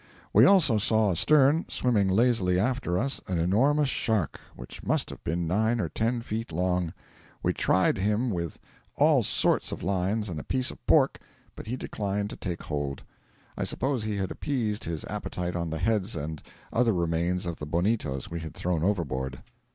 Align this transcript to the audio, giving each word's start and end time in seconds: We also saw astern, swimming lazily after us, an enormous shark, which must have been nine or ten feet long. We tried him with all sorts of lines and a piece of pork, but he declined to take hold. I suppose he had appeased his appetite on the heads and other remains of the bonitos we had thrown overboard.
We 0.33 0.45
also 0.45 0.79
saw 0.79 1.11
astern, 1.11 1.65
swimming 1.67 2.09
lazily 2.09 2.59
after 2.59 2.97
us, 2.97 3.21
an 3.27 3.37
enormous 3.37 3.87
shark, 3.89 4.39
which 4.55 4.81
must 4.83 5.11
have 5.11 5.23
been 5.23 5.45
nine 5.45 5.79
or 5.79 5.89
ten 5.89 6.21
feet 6.23 6.51
long. 6.51 6.91
We 7.43 7.53
tried 7.53 7.99
him 7.99 8.31
with 8.31 8.57
all 8.95 9.21
sorts 9.21 9.71
of 9.71 9.83
lines 9.83 10.27
and 10.27 10.39
a 10.39 10.43
piece 10.43 10.71
of 10.71 10.83
pork, 10.87 11.19
but 11.55 11.67
he 11.67 11.77
declined 11.77 12.31
to 12.31 12.35
take 12.35 12.63
hold. 12.63 13.03
I 13.55 13.63
suppose 13.63 14.03
he 14.03 14.15
had 14.15 14.31
appeased 14.31 14.85
his 14.85 15.05
appetite 15.05 15.55
on 15.55 15.69
the 15.69 15.77
heads 15.77 16.15
and 16.15 16.41
other 16.73 16.93
remains 16.93 17.45
of 17.45 17.57
the 17.57 17.67
bonitos 17.67 18.27
we 18.31 18.39
had 18.39 18.55
thrown 18.55 18.81
overboard. 18.81 19.43